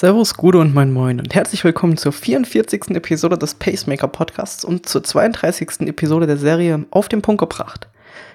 [0.00, 2.90] Servus, Gude und mein Moin und herzlich willkommen zur 44.
[2.90, 5.88] Episode des Pacemaker Podcasts und zur 32.
[5.88, 7.88] Episode der Serie Auf den Punkt gebracht.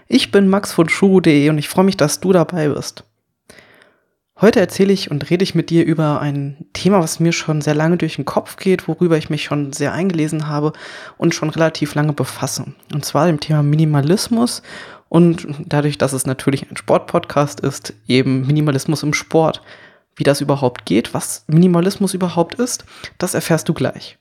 [0.10, 3.06] Ich bin Max von Shuru.de und ich freue mich, dass du dabei bist.
[4.42, 7.76] Heute erzähle ich und rede ich mit dir über ein Thema, was mir schon sehr
[7.76, 10.74] lange durch den Kopf geht, worüber ich mich schon sehr eingelesen habe
[11.18, 12.66] und schon relativ lange befasse.
[12.94, 14.64] Und zwar dem Thema Minimalismus
[15.08, 19.62] und dadurch, dass es natürlich ein Sportpodcast ist, eben Minimalismus im Sport.
[20.16, 22.86] Wie das überhaupt geht, was Minimalismus überhaupt ist,
[23.18, 24.18] das erfährst du gleich.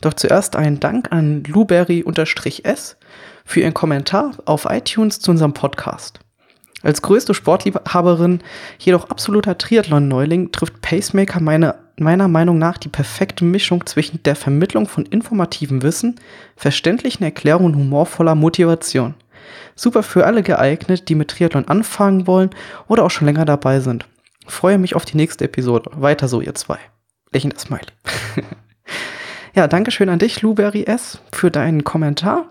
[0.00, 2.96] Doch zuerst ein Dank an Blueberry-S
[3.44, 6.20] für ihren Kommentar auf iTunes zu unserem Podcast.
[6.82, 8.42] Als größte Sportliebhaberin,
[8.78, 14.86] jedoch absoluter Triathlon-Neuling, trifft Pacemaker meine, meiner Meinung nach die perfekte Mischung zwischen der Vermittlung
[14.86, 16.20] von informativem Wissen,
[16.56, 19.14] verständlichen Erklärungen und humorvoller Motivation.
[19.74, 22.50] Super für alle geeignet, die mit Triathlon anfangen wollen
[22.88, 24.06] oder auch schon länger dabei sind.
[24.46, 25.90] Freue mich auf die nächste Episode.
[25.94, 26.78] Weiter so, ihr zwei.
[27.32, 27.86] Lächelnder Smiley.
[29.54, 32.46] ja, danke schön an dich, Luberry S, für deinen Kommentar.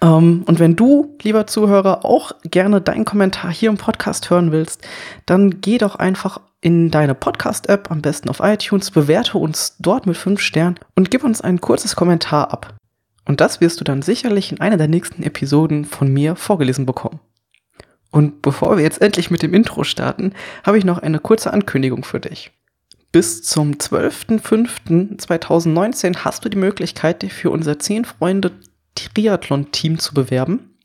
[0.00, 4.50] Um, ähm, und wenn du, lieber Zuhörer, auch gerne deinen Kommentar hier im Podcast hören
[4.50, 4.86] willst,
[5.26, 10.16] dann geh doch einfach in deine Podcast-App, am besten auf iTunes, bewerte uns dort mit
[10.16, 12.74] fünf Sternen und gib uns ein kurzes Kommentar ab.
[13.26, 17.20] Und das wirst du dann sicherlich in einer der nächsten Episoden von mir vorgelesen bekommen.
[18.16, 20.32] Und bevor wir jetzt endlich mit dem Intro starten,
[20.64, 22.50] habe ich noch eine kurze Ankündigung für dich.
[23.12, 28.52] Bis zum 12.05.2019 hast du die Möglichkeit, dich für unser 10 Freunde
[28.94, 30.78] Triathlon-Team zu bewerben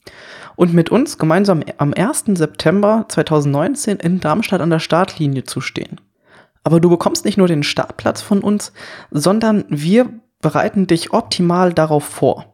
[0.58, 2.26] und mit uns gemeinsam am 1.
[2.34, 6.02] September 2019 in Darmstadt an der Startlinie zu stehen.
[6.66, 8.74] Aber du bekommst nicht nur den Startplatz von uns,
[9.09, 10.09] sondern wir
[10.42, 12.51] bereiten dich optimal darauf vor.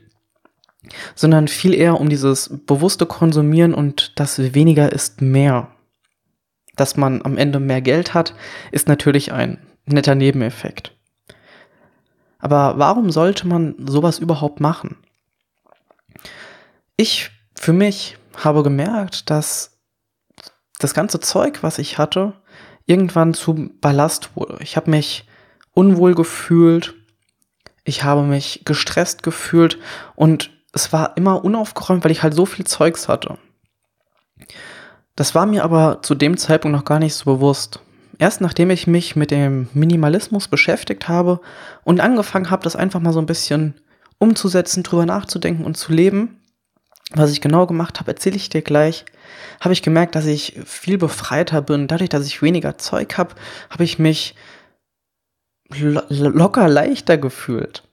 [1.15, 5.71] sondern viel eher um dieses bewusste Konsumieren und das weniger ist mehr.
[6.75, 8.33] Dass man am Ende mehr Geld hat,
[8.71, 10.95] ist natürlich ein netter Nebeneffekt.
[12.39, 14.97] Aber warum sollte man sowas überhaupt machen?
[16.97, 19.79] Ich für mich habe gemerkt, dass
[20.79, 22.33] das ganze Zeug, was ich hatte,
[22.85, 24.57] irgendwann zu Ballast wurde.
[24.61, 25.27] Ich habe mich
[25.73, 26.95] unwohl gefühlt,
[27.83, 29.77] ich habe mich gestresst gefühlt
[30.15, 33.37] und es war immer unaufgeräumt, weil ich halt so viel Zeugs hatte.
[35.15, 37.81] Das war mir aber zu dem Zeitpunkt noch gar nicht so bewusst.
[38.17, 41.41] Erst nachdem ich mich mit dem Minimalismus beschäftigt habe
[41.83, 43.73] und angefangen habe, das einfach mal so ein bisschen
[44.19, 46.39] umzusetzen, drüber nachzudenken und zu leben,
[47.13, 49.05] was ich genau gemacht habe, erzähle ich dir gleich,
[49.59, 51.87] habe ich gemerkt, dass ich viel befreiter bin.
[51.87, 53.35] Dadurch, dass ich weniger Zeug habe,
[53.69, 54.35] habe ich mich
[55.69, 57.83] lo locker leichter gefühlt.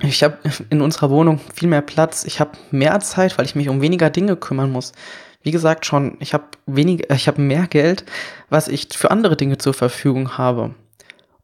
[0.00, 0.38] Ich habe
[0.70, 2.24] in unserer Wohnung viel mehr Platz.
[2.24, 4.92] Ich habe mehr Zeit, weil ich mich um weniger Dinge kümmern muss.
[5.42, 8.04] Wie gesagt schon, ich habe weniger, ich habe mehr Geld,
[8.48, 10.74] was ich für andere Dinge zur Verfügung habe.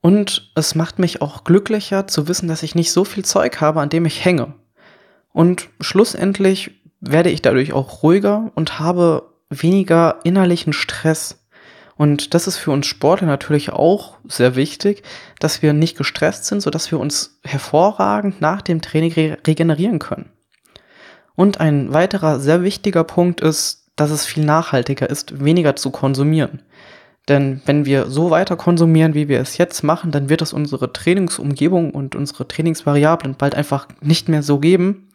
[0.00, 3.80] Und es macht mich auch glücklicher zu wissen, dass ich nicht so viel Zeug habe,
[3.80, 4.54] an dem ich hänge.
[5.32, 11.39] Und schlussendlich werde ich dadurch auch ruhiger und habe weniger innerlichen Stress.
[12.00, 15.02] Und das ist für uns Sportler natürlich auch sehr wichtig,
[15.38, 20.30] dass wir nicht gestresst sind, sodass wir uns hervorragend nach dem Training re regenerieren können.
[21.34, 26.62] Und ein weiterer sehr wichtiger Punkt ist, dass es viel nachhaltiger ist, weniger zu konsumieren.
[27.28, 30.94] Denn wenn wir so weiter konsumieren, wie wir es jetzt machen, dann wird es unsere
[30.94, 35.10] Trainingsumgebung und unsere Trainingsvariablen bald einfach nicht mehr so geben.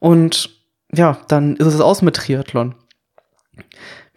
[0.00, 0.50] Und
[0.92, 2.74] ja, dann ist es aus mit Triathlon.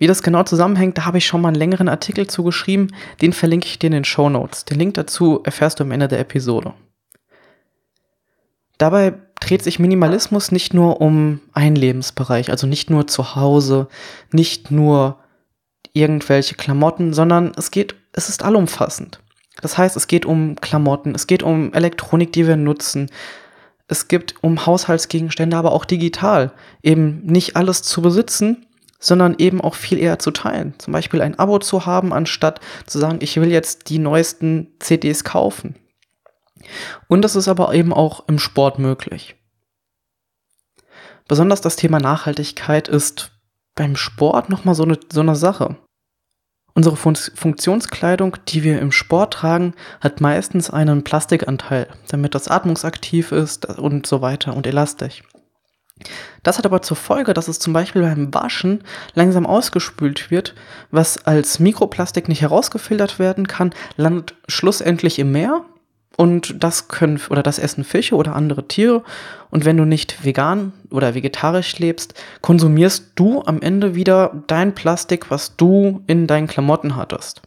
[0.01, 2.87] Wie das genau zusammenhängt, da habe ich schon mal einen längeren Artikel zugeschrieben,
[3.21, 4.65] den verlinke ich dir in den Show Notes.
[4.65, 6.73] Den Link dazu erfährst du am Ende der Episode.
[8.79, 13.89] Dabei dreht sich Minimalismus nicht nur um einen Lebensbereich, also nicht nur zu Hause,
[14.31, 15.19] nicht nur
[15.93, 19.19] irgendwelche Klamotten, sondern es geht, es ist allumfassend.
[19.61, 23.11] Das heißt, es geht um Klamotten, es geht um Elektronik, die wir nutzen.
[23.87, 26.53] Es geht um Haushaltsgegenstände, aber auch digital.
[26.81, 28.65] Eben nicht alles zu besitzen,
[29.01, 30.75] sondern eben auch viel eher zu teilen.
[30.77, 35.25] Zum Beispiel ein Abo zu haben, anstatt zu sagen, ich will jetzt die neuesten CDs
[35.25, 35.75] kaufen.
[37.07, 39.35] Und das ist aber eben auch im Sport möglich.
[41.27, 43.31] Besonders das Thema Nachhaltigkeit ist
[43.75, 45.77] beim Sport nochmal so eine, so eine Sache.
[46.73, 53.31] Unsere Fun Funktionskleidung, die wir im Sport tragen, hat meistens einen Plastikanteil, damit das atmungsaktiv
[53.31, 55.23] ist und so weiter und elastisch.
[56.43, 58.83] Das hat aber zur Folge, dass es zum Beispiel beim Waschen
[59.13, 60.55] langsam ausgespült wird,
[60.91, 65.65] was als Mikroplastik nicht herausgefiltert werden kann, landet schlussendlich im Meer
[66.17, 69.03] und das können oder das essen Fische oder andere Tiere.
[69.49, 75.31] Und wenn du nicht vegan oder vegetarisch lebst, konsumierst du am Ende wieder dein Plastik,
[75.31, 77.41] was du in deinen Klamotten hattest.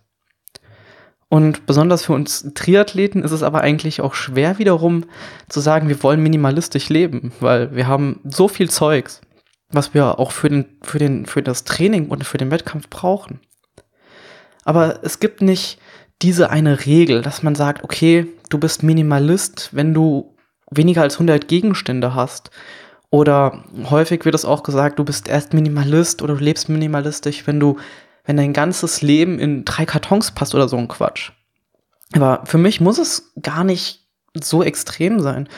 [1.35, 5.05] Und besonders für uns Triathleten ist es aber eigentlich auch schwer wiederum
[5.49, 9.21] zu sagen, wir wollen minimalistisch leben, weil wir haben so viel Zeugs,
[9.69, 13.41] was wir auch für, den, für, den, für das Training und für den Wettkampf brauchen.
[14.65, 15.81] Aber es gibt nicht
[16.23, 20.37] diese eine Regel, dass man sagt, okay, du bist Minimalist, wenn du
[20.71, 22.53] weniger als 100 Gegenstände hast.
[23.11, 27.59] Oder häufig wird es auch gesagt, du bist erst Minimalist oder du lebst minimalistisch, wenn
[27.59, 27.77] du,
[28.25, 31.33] wenn dein ganzes Leben in drei Kartons passt oder so ein Quatsch.
[32.13, 35.49] Aber für mich muss es gar nicht so extrem sein,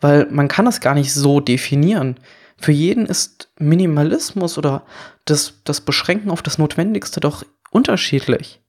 [0.00, 2.16] weil man kann das gar nicht so definieren.
[2.58, 4.82] Für jeden ist Minimalismus oder
[5.24, 8.60] das, das Beschränken auf das Notwendigste doch unterschiedlich.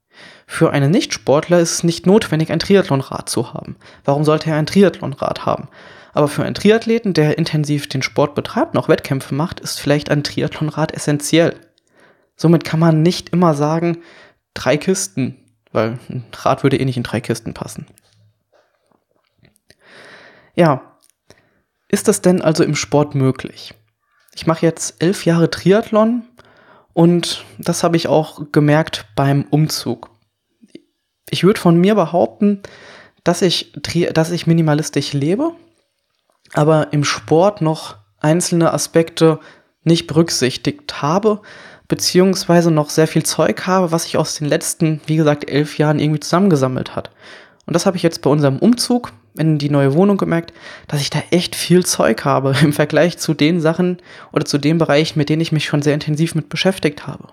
[0.46, 3.76] Für einen Nichtsportler ist es nicht notwendig, ein Triathlonrad zu haben.
[4.04, 5.68] Warum sollte er ein Triathlonrad haben?
[6.14, 10.24] Aber für einen Triathleten, der intensiv den Sport betreibt, noch Wettkämpfe macht, ist vielleicht ein
[10.24, 11.56] Triathlonrad essentiell.
[12.36, 14.00] Somit kann man nicht immer sagen,
[14.54, 15.38] drei Kisten,
[15.72, 17.88] weil ein Rad würde eh nicht in drei Kisten passen.
[20.56, 20.98] Ja,
[21.88, 23.74] ist das denn also im Sport möglich?
[24.36, 26.24] Ich mache jetzt elf Jahre Triathlon
[26.94, 30.14] und das habe ich auch gemerkt beim Umzug
[31.34, 32.62] ich würde von mir behaupten,
[33.24, 33.74] dass ich,
[34.14, 35.52] dass ich minimalistisch lebe,
[36.54, 39.40] aber im Sport noch einzelne Aspekte
[39.84, 41.42] nicht berücksichtigt habe,
[41.94, 46.00] beziehungsweise noch sehr viel Zeug habe, was sich aus den letzten, wie gesagt, elf Jahren
[46.00, 47.12] irgendwie zusammengesammelt hat.
[47.68, 50.54] Und das habe ich jetzt bei unserem Umzug in die neue Wohnung gemerkt,
[50.88, 53.98] dass ich da echt viel Zeug habe im Vergleich zu den Sachen
[54.32, 57.28] oder zu den Bereichen, mit denen ich mich schon sehr intensiv mit beschäftigt habe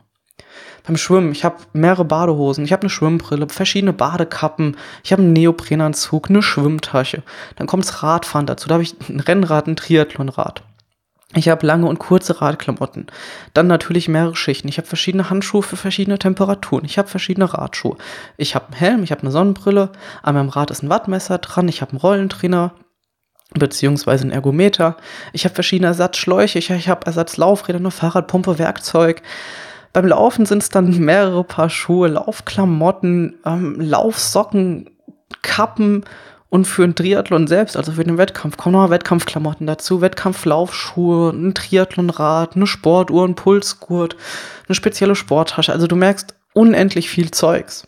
[0.82, 5.34] beim Schwimmen, ich habe mehrere Badehosen, ich habe eine Schwimmbrille, verschiedene Badekappen, ich habe einen
[5.34, 7.22] Neoprenanzug, eine Schwimmtasche.
[7.56, 10.62] Dann kommt's Radfahren dazu, da habe ich ein Rennrad, ein Triathlonrad.
[11.34, 13.06] Ich habe lange und kurze Radklamotten.
[13.54, 14.66] Dann natürlich mehrere Schichten.
[14.66, 16.84] Ich habe verschiedene Handschuhe für verschiedene Temperaturen.
[16.84, 17.96] Ich habe verschiedene Radschuhe.
[18.36, 19.90] Ich habe einen Helm, ich habe eine Sonnenbrille.
[20.22, 21.68] An meinem Rad ist ein Wattmesser dran.
[21.68, 22.72] Ich habe einen Rollentrainer
[23.54, 24.96] beziehungsweise ein Ergometer.
[25.32, 26.58] Ich habe verschiedene Ersatzschläuche.
[26.58, 29.22] Ich, ich habe Ersatzlaufräder, eine Fahrradpumpe, Werkzeug.
[29.92, 34.90] Beim Laufen sind es dann mehrere Paar Schuhe, Laufklamotten, ähm, Laufsocken,
[35.42, 36.04] Kappen
[36.50, 41.54] und für einen Triathlon selbst, also für den Wettkampf, kommen noch Wettkampfklamotten dazu, Wettkampflaufschuhe, ein
[41.54, 44.16] Triathlonrad, eine Sportuhr, ein Pulsgurt,
[44.68, 45.72] eine spezielle Sporttasche.
[45.72, 47.86] Also du merkst unendlich viel Zeugs.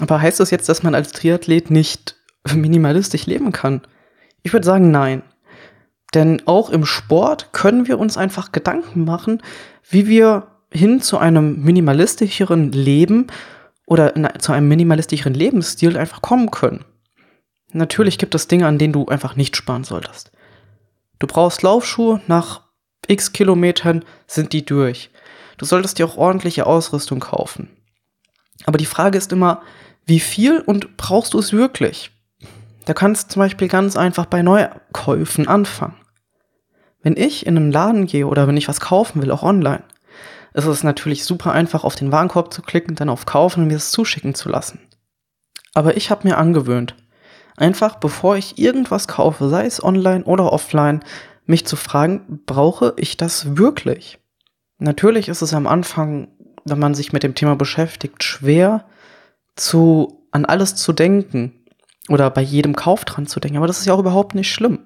[0.00, 2.16] Aber heißt das jetzt, dass man als Triathlet nicht
[2.54, 3.82] minimalistisch leben kann?
[4.42, 5.22] Ich würde sagen, nein.
[6.12, 9.42] Denn auch im Sport können wir uns einfach Gedanken machen,
[9.88, 13.28] wie wir hin zu einem minimalistischeren Leben
[13.86, 16.84] oder zu einem minimalistischeren Lebensstil einfach kommen können.
[17.76, 20.32] Natürlich gibt es Dinge, an denen du einfach nicht sparen solltest.
[21.18, 22.62] Du brauchst Laufschuhe, nach
[23.06, 25.10] x Kilometern sind die durch.
[25.58, 27.68] Du solltest dir auch ordentliche Ausrüstung kaufen.
[28.64, 29.62] Aber die Frage ist immer,
[30.06, 32.10] wie viel und brauchst du es wirklich?
[32.86, 35.96] Da kannst du zum Beispiel ganz einfach bei Neukäufen anfangen.
[37.02, 39.84] Wenn ich in einen Laden gehe oder wenn ich was kaufen will, auch online,
[40.54, 43.76] ist es natürlich super einfach, auf den Warenkorb zu klicken, dann auf Kaufen und mir
[43.76, 44.80] es zuschicken zu lassen.
[45.74, 46.94] Aber ich habe mir angewöhnt,
[47.56, 51.00] einfach bevor ich irgendwas kaufe, sei es online oder offline,
[51.44, 54.18] mich zu fragen, brauche ich das wirklich?
[54.78, 56.28] Natürlich ist es am Anfang,
[56.64, 58.84] wenn man sich mit dem Thema beschäftigt, schwer
[59.54, 61.64] zu an alles zu denken
[62.08, 64.80] oder bei jedem Kauf dran zu denken, aber das ist ja auch überhaupt nicht schlimm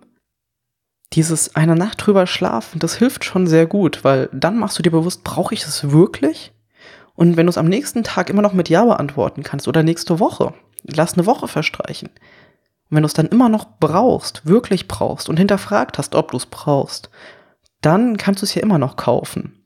[1.12, 4.92] dieses eine Nacht drüber schlafen, das hilft schon sehr gut, weil dann machst du dir
[4.92, 6.52] bewusst, brauche ich es wirklich?
[7.14, 10.20] Und wenn du es am nächsten Tag immer noch mit Ja beantworten kannst oder nächste
[10.20, 12.10] Woche, lass eine Woche verstreichen.
[12.90, 16.36] Und wenn du es dann immer noch brauchst, wirklich brauchst und hinterfragt hast, ob du
[16.36, 17.10] es brauchst,
[17.80, 19.64] dann kannst du es ja immer noch kaufen.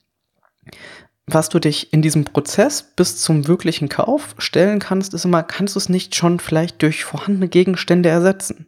[1.27, 5.75] was du dich in diesem Prozess bis zum wirklichen Kauf stellen kannst, ist immer, kannst
[5.75, 8.67] du es nicht schon vielleicht durch vorhandene Gegenstände ersetzen?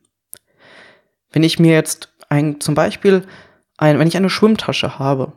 [1.31, 3.27] Wenn ich mir jetzt ein, zum Beispiel,
[3.77, 5.33] ein, wenn ich eine Schwimmtasche habe,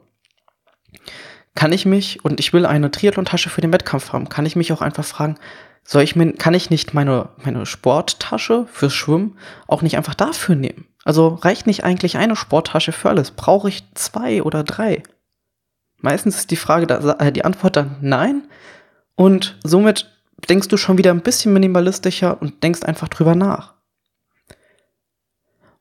[1.60, 4.72] kann ich mich, und ich will eine Triathlon-Tasche für den Wettkampf haben, kann ich mich
[4.72, 5.36] auch einfach fragen,
[5.84, 9.38] soll ich mir, kann ich nicht meine, meine Sporttasche fürs Schwimmen
[9.68, 10.88] auch nicht einfach dafür nehmen?
[11.04, 13.32] Also reicht nicht eigentlich eine Sporttasche für alles?
[13.32, 15.04] Brauche ich zwei oder drei?
[15.98, 18.44] Meistens ist die Frage, äh, die Antwort dann nein.
[19.16, 20.10] Und somit
[20.48, 23.74] denkst du schon wieder ein bisschen minimalistischer und denkst einfach drüber nach.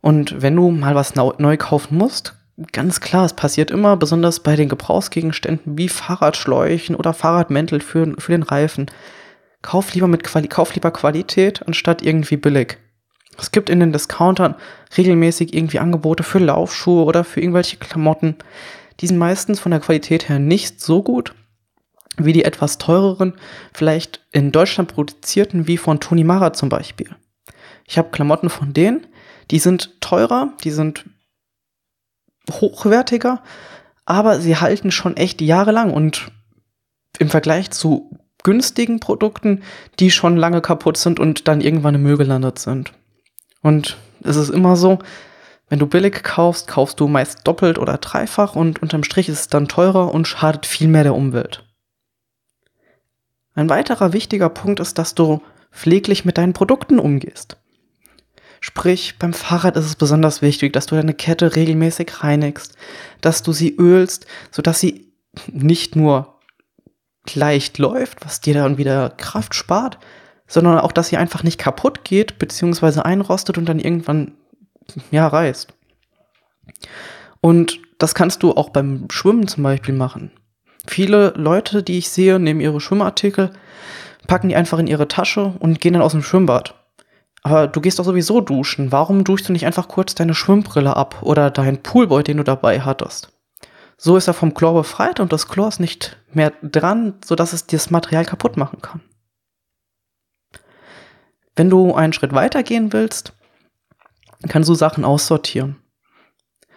[0.00, 2.35] Und wenn du mal was neu kaufen musst,
[2.73, 8.33] ganz klar, es passiert immer, besonders bei den Gebrauchsgegenständen wie Fahrradschläuchen oder Fahrradmäntel für, für
[8.33, 8.87] den Reifen.
[9.62, 12.79] Kauf lieber mit Quali kauf lieber Qualität anstatt irgendwie billig.
[13.38, 14.57] Es gibt in den Discountern
[14.97, 18.37] regelmäßig irgendwie Angebote für Laufschuhe oder für irgendwelche Klamotten.
[19.00, 21.35] Die sind meistens von der Qualität her nicht so gut
[22.21, 23.35] wie die etwas teureren,
[23.73, 27.09] vielleicht in Deutschland produzierten, wie von Toni Mara zum Beispiel.
[27.87, 29.07] Ich habe Klamotten von denen,
[29.53, 31.05] die sind teurer, die sind
[32.50, 33.43] hochwertiger,
[34.05, 36.31] aber sie halten schon echt jahrelang und
[37.19, 39.62] im Vergleich zu günstigen Produkten,
[39.99, 42.93] die schon lange kaputt sind und dann irgendwann im Müll gelandet sind.
[43.62, 44.99] Und es ist immer so,
[45.69, 49.49] wenn du billig kaufst, kaufst du meist doppelt oder dreifach und unterm Strich ist es
[49.49, 51.64] dann teurer und schadet viel mehr der Umwelt.
[53.55, 57.59] Ein weiterer wichtiger Punkt ist, dass du pfleglich mit deinen Produkten umgehst.
[58.61, 62.77] Sprich, beim Fahrrad ist es besonders wichtig, dass du deine Kette regelmäßig reinigst,
[63.21, 65.12] dass du sie ölst, sodass sie
[65.47, 66.38] nicht nur
[67.35, 69.99] leicht läuft, was dir dann wieder Kraft spart,
[70.47, 74.33] sondern auch, dass sie einfach nicht kaputt geht, beziehungsweise einrostet und dann irgendwann,
[75.11, 75.73] ja, reißt.
[77.41, 80.33] Und das kannst du auch beim Schwimmen zum Beispiel machen.
[80.87, 83.53] Viele Leute, die ich sehe, nehmen ihre Schwimmartikel,
[84.27, 86.75] packen die einfach in ihre Tasche und gehen dann aus dem Schwimmbad.
[87.42, 88.92] Aber du gehst doch sowieso duschen.
[88.92, 92.80] Warum duschst du nicht einfach kurz deine Schwimmbrille ab oder deinen Poolboy, den du dabei
[92.80, 93.33] hattest?
[93.97, 97.66] So ist er vom Chlor befreit und das Chlor ist nicht mehr dran, sodass es
[97.66, 99.00] das Material kaputt machen kann.
[101.57, 103.33] Wenn du einen Schritt weiter gehen willst,
[104.49, 105.76] kannst du Sachen aussortieren.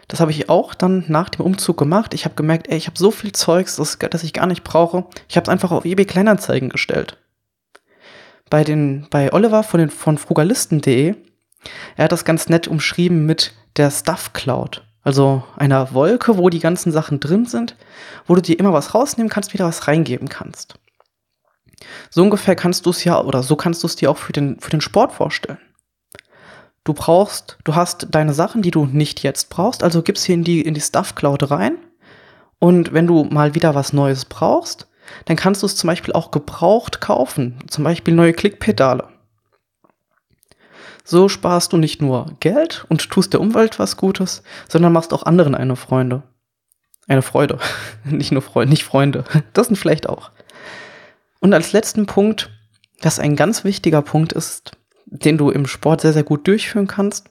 [0.08, 2.14] Das habe ich auch dann nach dem Umzug gemacht.
[2.14, 5.06] Ich habe gemerkt, ey, ich habe so viel Zeugs, das, das ich gar nicht brauche.
[5.30, 7.18] Ich habe es einfach auf eBay Kleinanzeigen gestellt.
[8.52, 11.16] Bei den, bei Oliver von, den, von frugalisten.de,
[11.96, 14.84] er hat das ganz nett umschrieben mit der Stuff Cloud.
[15.04, 17.78] Also einer Wolke, wo die ganzen Sachen drin sind,
[18.28, 20.76] wo du dir immer was rausnehmen kannst, wieder was reingeben kannst.
[22.10, 24.60] So ungefähr kannst du es ja, oder so kannst du es dir auch für den,
[24.60, 25.58] für den Sport vorstellen.
[26.84, 30.44] Du brauchst, du hast deine Sachen, die du nicht jetzt brauchst, also gibst sie in
[30.44, 31.78] die, in die Stuff Cloud rein.
[32.60, 34.91] Und wenn du mal wieder was Neues brauchst,
[35.26, 37.60] dann kannst du es zum Beispiel auch gebraucht kaufen.
[37.68, 39.08] Zum Beispiel neue Klickpedale.
[41.04, 45.24] So sparst du nicht nur Geld und tust der Umwelt was Gutes, sondern machst auch
[45.24, 46.24] anderen eine Freunde.
[47.08, 47.60] Eine Freude.
[48.06, 49.24] nicht nur Freunde, nicht Freunde.
[49.54, 50.32] Das sind vielleicht auch.
[51.40, 52.52] Und als letzten Punkt,
[53.02, 57.30] das ein ganz wichtiger Punkt ist, den du im Sport sehr, sehr gut durchführen kannst,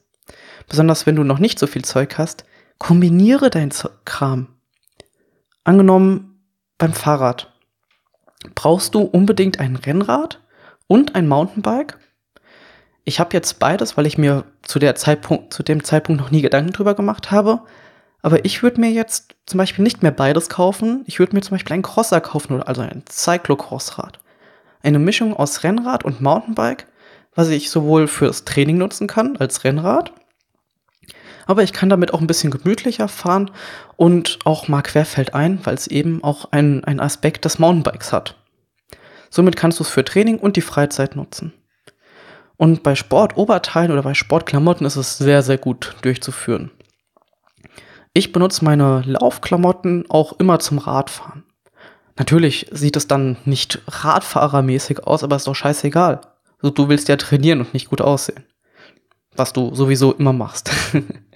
[0.68, 2.44] besonders wenn du noch nicht so viel Zeug hast,
[2.78, 3.72] kombiniere dein
[4.04, 4.48] Kram.
[5.64, 6.44] Angenommen
[6.76, 7.52] beim Fahrrad.
[8.54, 10.40] Brauchst du unbedingt ein Rennrad
[10.86, 11.98] und ein Mountainbike?
[13.04, 16.42] Ich habe jetzt beides, weil ich mir zu, der Zeitpunkt, zu dem Zeitpunkt noch nie
[16.42, 17.62] Gedanken drüber gemacht habe.
[18.22, 21.02] Aber ich würde mir jetzt zum Beispiel nicht mehr beides kaufen.
[21.06, 24.20] Ich würde mir zum Beispiel einen Crosser kaufen, also ein Cyclocross-Rad.
[24.82, 26.86] Eine Mischung aus Rennrad und Mountainbike,
[27.34, 30.12] was ich sowohl fürs Training nutzen kann als Rennrad,
[31.50, 33.50] aber ich kann damit auch ein bisschen gemütlicher fahren
[33.96, 38.36] und auch mal querfeldein, weil es eben auch ein, ein Aspekt des Mountainbikes hat.
[39.30, 41.52] Somit kannst du es für Training und die Freizeit nutzen.
[42.56, 46.70] Und bei Sportoberteilen oder bei Sportklamotten ist es sehr, sehr gut durchzuführen.
[48.12, 51.42] Ich benutze meine Laufklamotten auch immer zum Radfahren.
[52.16, 56.20] Natürlich sieht es dann nicht Radfahrermäßig aus, aber ist doch scheißegal.
[56.62, 58.44] Also du willst ja trainieren und nicht gut aussehen.
[59.34, 60.70] Was du sowieso immer machst.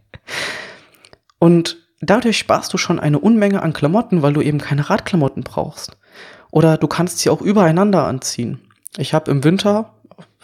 [1.38, 5.96] und dadurch sparst du schon eine Unmenge an Klamotten, weil du eben keine Radklamotten brauchst.
[6.50, 8.60] Oder du kannst sie auch übereinander anziehen.
[8.96, 9.94] Ich habe im Winter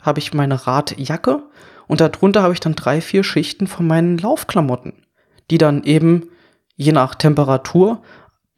[0.03, 1.43] habe ich meine Radjacke
[1.87, 4.93] und darunter habe ich dann drei, vier Schichten von meinen Laufklamotten,
[5.51, 6.31] die dann eben
[6.77, 8.03] je nach Temperatur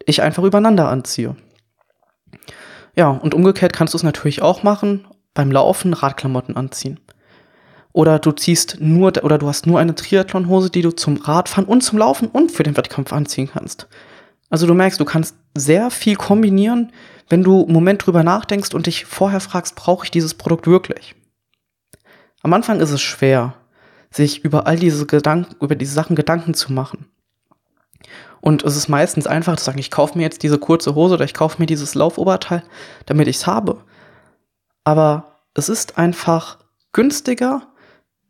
[0.07, 1.37] ich einfach übereinander anziehe.
[2.95, 7.01] Ja, und umgekehrt kannst du es natürlich auch machen, beim Laufen Radklamotten anziehen.
[7.93, 11.83] Oder du ziehst nur, oder du hast nur eine Triathlonhose, die du zum Radfahren und
[11.83, 13.87] zum Laufen und für den Wettkampf anziehen kannst.
[14.49, 16.93] Also du merkst, du kannst sehr viel kombinieren,
[17.29, 21.15] wenn du einen Moment drüber nachdenkst und dich vorher fragst, brauche ich dieses Produkt wirklich?
[22.43, 23.55] Am Anfang ist es schwer,
[24.11, 27.07] sich über all diese Gedanken, über diese Sachen Gedanken zu machen.
[28.41, 31.25] Und es ist meistens einfach zu sagen, ich kaufe mir jetzt diese kurze Hose oder
[31.25, 32.63] ich kaufe mir dieses Laufoberteil,
[33.07, 33.85] damit ich es habe.
[34.85, 36.59] Aber es ist einfach
[36.93, 37.63] günstiger,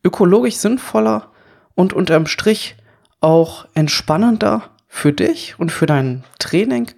[0.05, 1.31] ökologisch sinnvoller
[1.75, 2.77] und unterm Strich
[3.21, 6.89] auch entspannender für dich und für dein Training,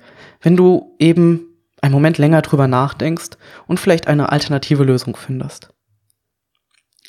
[0.41, 1.47] wenn du eben
[1.81, 3.31] einen Moment länger drüber nachdenkst
[3.67, 5.69] und vielleicht eine alternative Lösung findest.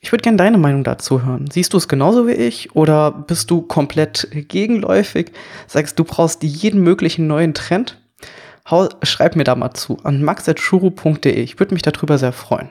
[0.02, 1.50] Ich würde gerne deine Meinung dazu hören.
[1.52, 5.32] Siehst du es genauso wie ich oder bist du komplett gegenläufig?
[5.66, 8.00] Sagst du brauchst jeden möglichen neuen Trend?
[9.02, 11.42] Schreib mir da mal zu an max.shuru.de.
[11.42, 12.70] Ich würde mich darüber sehr freuen.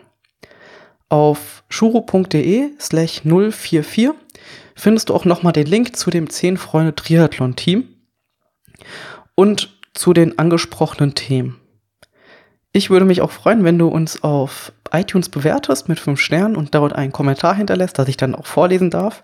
[1.09, 4.11] Auf shuru.de slash 044
[4.75, 7.89] findest du auch nochmal den Link zu dem 10 Freunde Triathlon Team
[9.35, 11.61] und zu den angesprochenen Themen.
[12.73, 16.75] Ich würde mich auch freuen, wenn du uns auf iTunes bewertest mit fünf Sternen und
[16.75, 19.23] dort einen Kommentar hinterlässt, das ich dann auch vorlesen darf.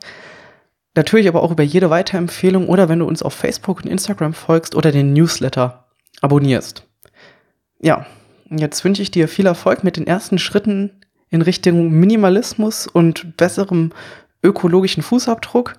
[0.95, 4.77] Natürlich aber auch über jede Weiterempfehlung oder wenn du uns auf Facebook und Instagram folgst
[4.77, 5.89] oder den Newsletter
[6.21, 6.87] abonnierst.
[7.81, 8.07] Ja,
[8.51, 11.00] jetzt wünsche ich dir viel Erfolg mit den ersten Schritten
[11.31, 13.93] in Richtung Minimalismus und besserem
[14.43, 15.75] ökologischen Fußabdruck.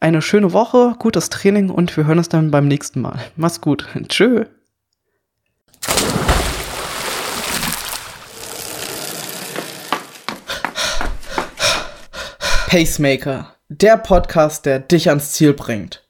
[0.00, 3.18] Eine schöne Woche, gutes Training und wir hören uns dann beim nächsten Mal.
[3.36, 3.88] Mach's gut.
[4.08, 4.44] Tschö.
[12.68, 16.02] Pacemaker, der Podcast, der dich ans Ziel bringt.